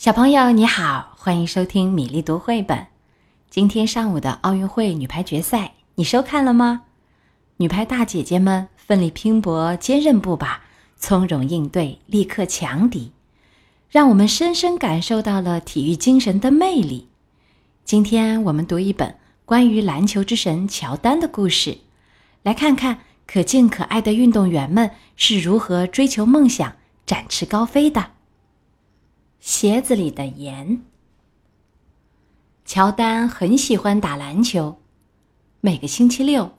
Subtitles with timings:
[0.00, 2.86] 小朋友你好，欢迎收听米粒读绘本。
[3.50, 6.84] 今天上午的奥运会女排决赛，你收看了吗？
[7.58, 10.62] 女排大姐姐们奋力拼搏，坚韧不拔，
[10.96, 13.12] 从容应对，力克强敌，
[13.90, 17.08] 让我们深深感受到了体育精神的魅力。
[17.84, 21.76] 今天我们读一本关于篮球之神乔丹的故事，
[22.42, 28.12] 来看看可敬可爱的运动员们是如何追求梦想、展翅高飞的。
[29.40, 30.82] 鞋子里的盐。
[32.66, 34.80] 乔丹很喜欢打篮球，
[35.60, 36.52] 每个星期六，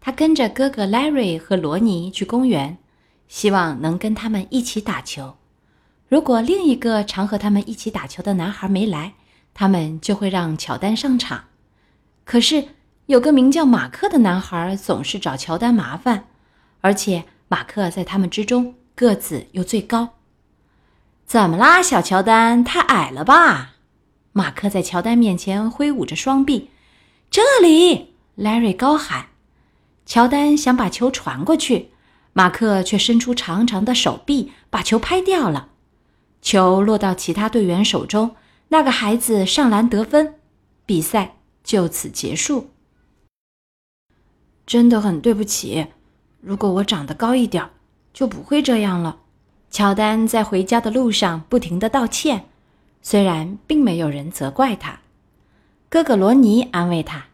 [0.00, 2.78] 他跟着哥哥 Larry 和罗尼去公园，
[3.26, 5.36] 希望能跟他们一起打球。
[6.08, 9.14] 如果另一个常和他们一起打球的男孩没来，
[9.52, 11.46] 他们就会让乔丹上场。
[12.24, 12.68] 可是
[13.06, 16.28] 有个名叫马克的男孩总是找乔丹麻烦，
[16.80, 20.19] 而且马克在他们之中个子又最高。
[21.30, 22.64] 怎么啦，小乔丹？
[22.64, 23.76] 太矮了吧？
[24.32, 26.70] 马克在乔丹面前挥舞着双臂。
[27.30, 29.26] 这里，Larry 高喊。
[30.04, 31.90] 乔丹想把球传过去，
[32.32, 35.68] 马克却伸出长长的手臂把球拍掉了。
[36.42, 38.34] 球落到其他队员手中，
[38.70, 40.34] 那个孩子上篮得分，
[40.84, 42.70] 比赛就此结束。
[44.66, 45.86] 真的很对不起，
[46.40, 47.70] 如果我长得高一点，
[48.12, 49.18] 就不会这样了。
[49.70, 52.46] 乔丹在回家的路上不停地道歉，
[53.02, 54.98] 虽然并没有人责怪他。
[55.88, 57.26] 哥哥罗尼安慰他：“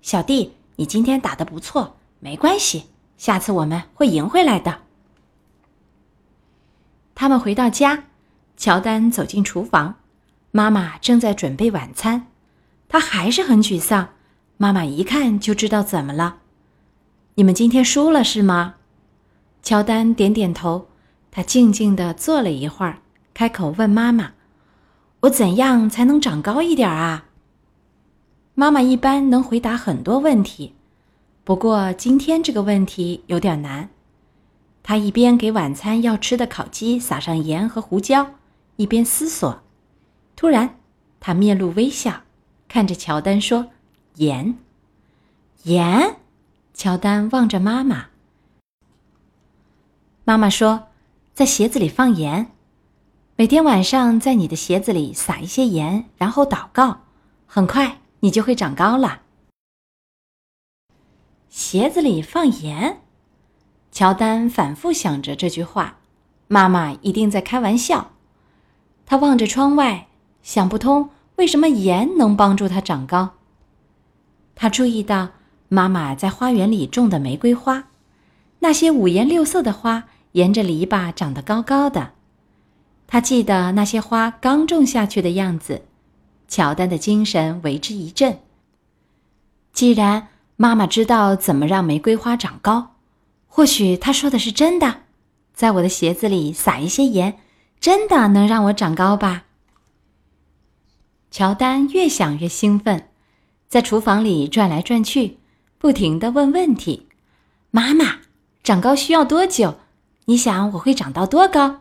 [0.00, 2.86] 小弟，你今天打得不错，没关系，
[3.18, 4.80] 下次我们会赢回来的。”
[7.14, 8.04] 他们回到家，
[8.56, 9.96] 乔丹走进厨房，
[10.50, 12.28] 妈妈正在准备晚餐，
[12.88, 14.08] 他还是很沮丧。
[14.56, 16.38] 妈妈一看就知道怎么了
[17.36, 18.76] ：“你们今天输了是吗？”
[19.62, 20.88] 乔丹点点头。
[21.34, 22.98] 他静静地坐了一会儿，
[23.32, 24.32] 开口问妈妈
[25.20, 27.24] ：“我怎样才能长高一点啊？”
[28.54, 30.74] 妈妈一般能回答很多问题，
[31.42, 33.88] 不过今天这个问题有点难。
[34.82, 38.32] 他一边给晚餐要吃的烤鸡撒上盐和胡椒，
[38.76, 39.62] 一边思索。
[40.36, 40.78] 突然，
[41.18, 42.24] 他面露微笑，
[42.68, 43.68] 看着乔丹说
[44.16, 44.58] ：“盐，
[45.62, 46.16] 盐。”
[46.74, 48.08] 乔丹望着妈妈。
[50.24, 50.88] 妈妈说。
[51.34, 52.52] 在鞋子里放盐，
[53.36, 57.04] 每天晚上在你的鞋子里撒一些盐，然后祷告，
[57.46, 59.22] 很快你就会长高了。
[61.48, 63.00] 鞋子里放盐，
[63.90, 65.96] 乔丹反复想着这句话，
[66.48, 68.10] 妈妈一定在开玩笑。
[69.06, 70.08] 他望着窗外，
[70.42, 73.30] 想不通为什么盐能帮助他长高。
[74.54, 75.30] 他注意到
[75.70, 77.88] 妈妈在花园里种的玫瑰花，
[78.58, 80.04] 那些五颜六色的花。
[80.32, 82.12] 沿着篱笆长得高高的，
[83.06, 85.82] 他记得那些花刚种下去的样子。
[86.48, 88.38] 乔丹的精神为之一振。
[89.72, 92.96] 既然妈妈知道怎么让玫瑰花长高，
[93.46, 95.00] 或许她说的是真的。
[95.54, 97.38] 在我的鞋子里撒一些盐，
[97.80, 99.44] 真的能让我长高吧？
[101.30, 103.08] 乔丹越想越兴奋，
[103.68, 105.38] 在厨房里转来转去，
[105.78, 107.08] 不停地问问题
[107.70, 108.20] ：“妈妈，
[108.62, 109.76] 长高需要多久？”
[110.26, 111.80] 你想我会长到多高？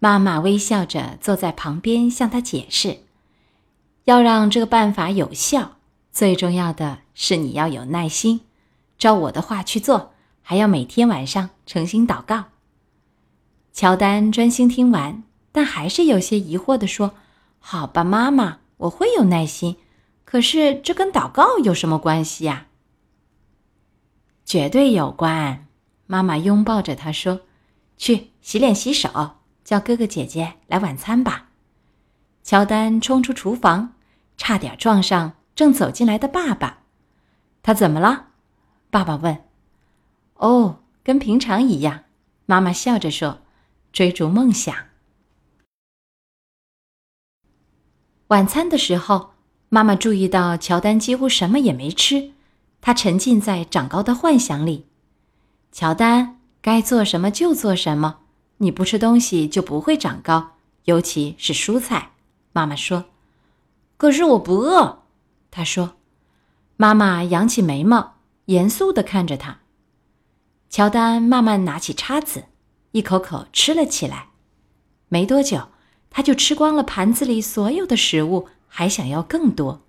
[0.00, 3.00] 妈妈微笑着坐在旁边向他解释
[4.04, 5.76] ：“要让这个办法有效，
[6.10, 8.40] 最重要的是你要有耐心，
[8.98, 12.46] 照我的话去做，还要每天晚上诚心祷告。”
[13.72, 17.12] 乔丹专心听完，但还是有些疑惑地说
[17.60, 19.76] ：“好吧，妈妈，我会有耐心。
[20.24, 22.66] 可是这跟祷告有什么关系呀？”
[24.44, 25.66] 绝对有关。
[26.10, 27.42] 妈妈拥抱着他说
[27.96, 31.50] ：“去洗脸洗手，叫哥哥姐姐来晚餐吧。”
[32.42, 33.94] 乔丹冲出厨房，
[34.36, 36.80] 差点撞上正走进来的爸爸。
[37.62, 38.30] 他怎么了？
[38.90, 39.44] 爸爸问。
[40.34, 42.02] “哦，跟平常一样。”
[42.44, 43.42] 妈妈笑着说
[43.94, 44.74] ：“追逐梦想。”
[48.26, 49.34] 晚餐的时候，
[49.68, 52.32] 妈妈注意到乔丹几乎什么也没吃，
[52.80, 54.89] 他沉浸在长高的幻想里。
[55.72, 58.18] 乔丹，该做什么就做什么。
[58.58, 60.52] 你不吃东西就不会长高，
[60.84, 62.12] 尤其是蔬菜。
[62.52, 63.06] 妈妈说
[63.96, 65.04] ：“可是我不饿。”
[65.50, 65.96] 他说。
[66.76, 68.14] 妈妈扬起眉毛，
[68.46, 69.58] 严肃地看着他。
[70.70, 72.44] 乔丹慢慢拿起叉子，
[72.92, 74.28] 一口口吃了起来。
[75.10, 75.68] 没多久，
[76.08, 79.82] 他就吃光了盘子里所有的食物，还想要更多。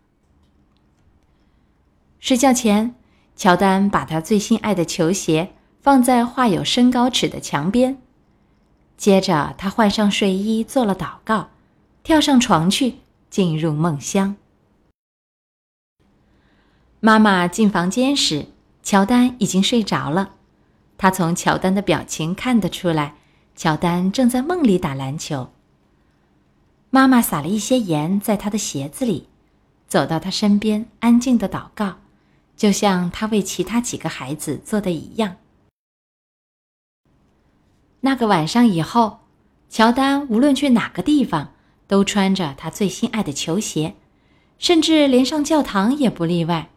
[2.19, 2.93] 睡觉前，
[3.37, 5.53] 乔丹把他最心爱的球鞋。
[5.81, 7.97] 放在画有身高尺的墙边，
[8.97, 11.49] 接着他换上睡衣，做了祷告，
[12.03, 12.99] 跳上床去，
[13.31, 14.35] 进入梦乡。
[16.99, 18.45] 妈妈进房间时，
[18.83, 20.35] 乔丹已经睡着了。
[20.99, 23.15] 他从乔丹的表情看得出来，
[23.55, 25.51] 乔丹正在梦里打篮球。
[26.91, 29.27] 妈妈撒了一些盐在他的鞋子里，
[29.87, 31.95] 走到他身边，安静的祷告，
[32.55, 35.37] 就像他为其他几个孩子做的一样。
[38.03, 39.19] 那个晚上以后，
[39.69, 41.53] 乔丹无论去哪个地方，
[41.87, 43.95] 都穿着他最心爱的球鞋，
[44.57, 46.69] 甚至连上教堂也不例外。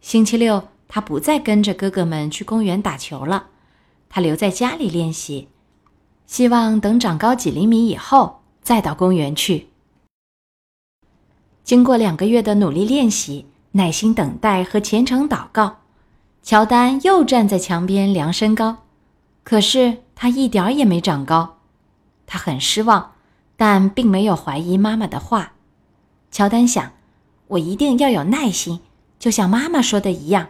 [0.00, 3.48] 星期六，他不再跟着哥哥们去公园打球了，
[4.08, 5.48] 他留在家里练习，
[6.26, 9.68] 希望等长高几厘米以后再到公园去。
[11.64, 15.78] 经过两个月的努力练习、耐心等待和虔诚祷告，
[16.44, 18.76] 乔丹又站在墙边量身高，
[19.42, 20.03] 可是。
[20.24, 21.58] 他一点儿也没长高，
[22.26, 23.12] 他很失望，
[23.58, 25.52] 但并没有怀疑妈妈的话。
[26.30, 26.92] 乔丹想
[27.48, 28.80] ：“我一定要有耐心，
[29.18, 30.46] 就像妈妈说的一样。”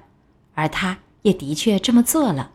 [0.54, 2.52] 而他也的确这么做了。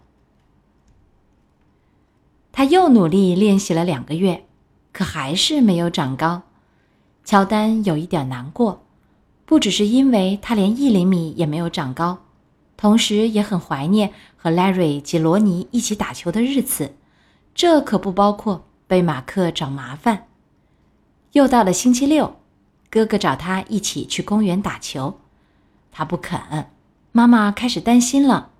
[2.53, 4.45] 他又努力练习了两个月，
[4.93, 6.43] 可还是没有长高。
[7.25, 8.85] 乔丹有一点难过，
[9.45, 12.19] 不只是因为他连一厘米也没有长高，
[12.77, 16.93] 同时也很怀念和 Larry 及罗尼一起打球的日子。
[17.59, 20.27] 这可不包括被马克找麻烦。
[21.33, 22.37] 又到了星期六，
[22.89, 25.19] 哥哥找他一起去公园打球，
[25.91, 26.69] 他不肯。
[27.11, 28.51] 妈妈开始担心了。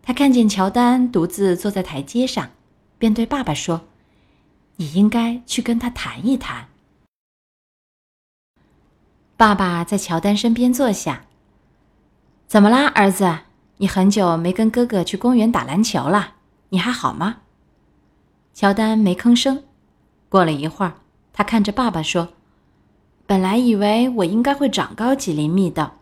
[0.00, 2.50] 他看见乔丹独自坐在台阶上，
[2.98, 3.80] 便对爸爸说
[4.78, 6.68] ：“你应该去跟他谈一谈。”
[9.36, 11.24] 爸爸在乔丹身边坐下。
[12.46, 13.40] “怎么啦，儿子？
[13.78, 16.34] 你很久没跟哥哥去公园打篮球了，
[16.68, 17.38] 你还好吗？”
[18.52, 19.64] 乔丹没吭声。
[20.28, 20.94] 过了一会儿，
[21.32, 22.28] 他看着爸爸说
[23.26, 25.92] ：“本来以为我应该会长高几厘米的，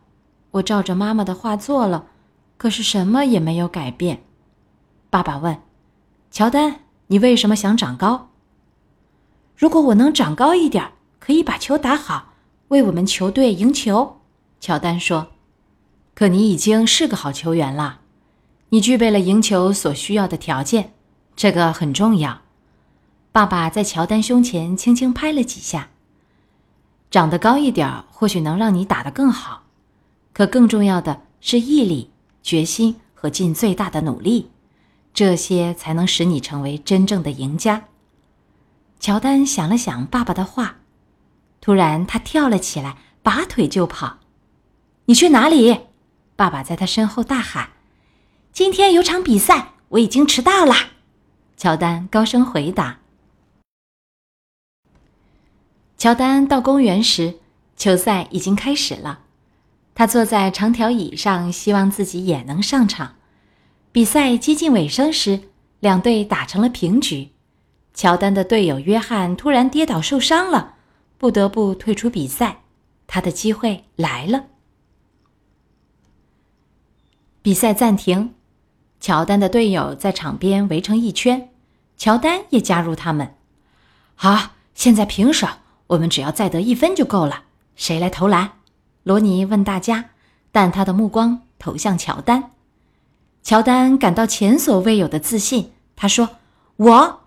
[0.50, 2.06] 我照着妈妈的话做了，
[2.56, 4.24] 可是什么也没有改变。”
[5.08, 5.56] 爸爸问
[6.30, 8.30] ：“乔丹，你为什么想长高
[9.56, 12.32] ？”“如果我能长高一点，可以把球打好，
[12.68, 14.20] 为我们球队赢球。”
[14.60, 15.28] 乔丹说。
[16.14, 18.00] “可你已经是个好球员了，
[18.70, 20.94] 你具备了赢球所需要的条件。”
[21.38, 22.40] 这个很重要。
[23.30, 25.90] 爸爸在乔丹胸前轻轻拍了几下。
[27.12, 29.62] 长得高一点或许能让你打得更好，
[30.32, 32.10] 可更重要的是毅力、
[32.42, 34.50] 决心和尽最大的努力，
[35.14, 37.84] 这些才能使你成为真正的赢家。
[38.98, 40.78] 乔丹想了想爸爸的话，
[41.60, 44.18] 突然他跳了起来，拔腿就跑。
[45.06, 45.82] “你去哪里？”
[46.34, 47.70] 爸爸在他身后大喊。
[48.52, 50.74] “今天有场比赛，我已经迟到了。”
[51.58, 53.00] 乔丹高声回答。
[55.96, 57.40] 乔丹到公园时，
[57.76, 59.24] 球赛已经开始了。
[59.92, 63.16] 他坐在长条椅上，希望自己也能上场。
[63.90, 65.48] 比赛接近尾声时，
[65.80, 67.30] 两队打成了平局。
[67.92, 70.76] 乔丹的队友约翰突然跌倒受伤了，
[71.18, 72.60] 不得不退出比赛。
[73.08, 74.44] 他的机会来了。
[77.42, 78.34] 比赛暂停。
[79.00, 81.47] 乔丹的队友在场边围成一圈，
[81.98, 83.34] 乔丹也加入他们。
[84.14, 85.46] 好，现在平手，
[85.88, 87.42] 我们只要再得一分就够了。
[87.76, 88.52] 谁来投篮？
[89.02, 90.10] 罗尼问大家，
[90.52, 92.52] 但他的目光投向乔丹。
[93.42, 96.30] 乔丹感到前所未有的自信，他说
[96.76, 97.20] ：“我。”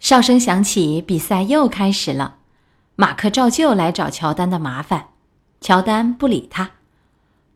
[0.00, 2.36] 哨声响起，比赛又开始了。
[2.96, 5.08] 马克照旧来找乔丹的麻烦，
[5.60, 6.72] 乔丹不理他。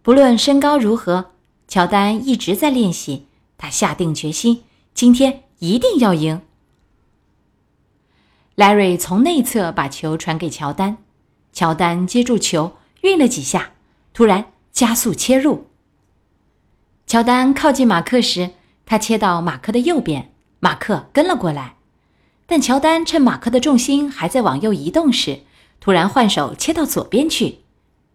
[0.03, 1.33] 不论身高如何。
[1.67, 4.63] 乔丹一直在练习，他下定决心，
[4.95, 6.41] 今天一定要赢。
[8.55, 10.99] Larry 从内侧把球传给乔丹，
[11.53, 13.73] 乔丹接住球，运了几下，
[14.13, 15.67] 突然加速切入。
[17.09, 18.53] 乔丹靠近马克时，
[18.87, 21.75] 他切到马克的右边，马克跟了过来，
[22.47, 25.41] 但乔丹趁马克的重心还在往右移动时，
[25.81, 27.59] 突然换手切到左边去，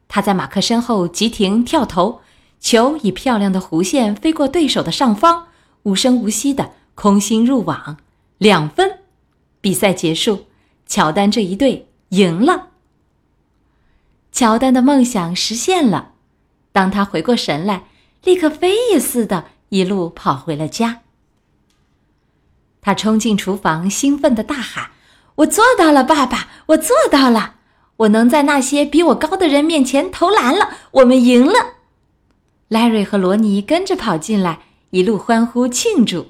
[0.08, 2.22] 他在马克身后急停跳投。
[2.62, 5.48] 球以漂亮的弧线飞过对手的上方，
[5.84, 7.98] 无声无息的空心入网，
[8.38, 9.00] 两分。
[9.62, 10.46] 比赛结束，
[10.86, 12.68] 乔丹这一队赢了。
[14.32, 16.14] 乔丹的梦想实现了。
[16.72, 17.86] 当他回过神来，
[18.24, 21.02] 立刻飞也似的，一路跑回了家。
[22.82, 24.92] 他冲进厨房，兴奋的大喊
[25.36, 26.48] ：“我做到了，爸爸！
[26.68, 27.56] 我做到了！
[27.98, 30.78] 我能在那些比我高的人面前投篮了！
[30.92, 31.54] 我们赢了！”
[32.70, 34.60] Larry 和罗尼跟着跑进来，
[34.92, 36.28] 一路欢呼庆祝。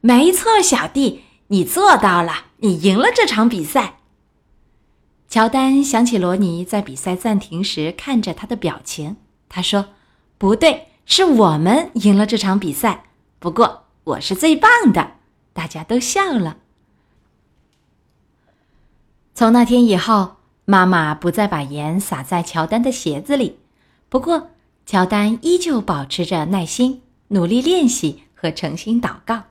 [0.00, 3.98] 没错，小弟，你做到了，你赢了这场比赛。
[5.28, 9.16] 乔丹想起罗尼在比赛暂停时看着他的表情，
[9.48, 9.88] 他说
[10.38, 13.06] ：“不对，是我们赢了这场比赛。
[13.38, 15.14] 不过我是最棒的。”
[15.52, 16.58] 大家都笑了。
[19.34, 23.58] 从那天以后，妈妈不再把盐撒在乔丹的鞋子里。
[24.08, 24.50] 不过，
[24.84, 29.44] 乔丹依旧保持着耐心，努力练习和诚心祷告。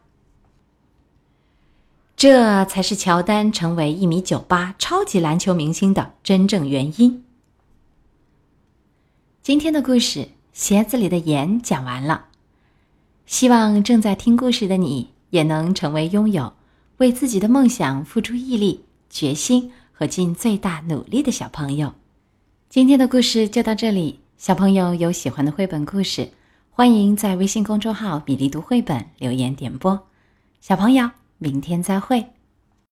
[2.15, 7.25] 这才是乔丹成为一米九八超级篮球明星的真正原因。
[9.43, 10.19] 今天的故事
[10.53, 12.27] 《鞋子里的盐》讲完了，
[13.25, 16.53] 希望正在听故事的你也能成为拥有
[16.97, 21.93] 为自己的梦想付出毅力、决心和尽最大努力的小朋友。
[22.69, 26.29] 今天的故事就到这里，小朋友有喜欢的绘本故事，
[26.77, 30.07] 欢迎在微信公众号“米粒读绘本”留言点播。
[30.59, 31.09] 小朋友。
[31.37, 32.34] 明天再会。